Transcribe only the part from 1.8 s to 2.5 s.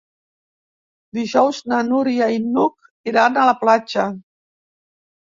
Núria i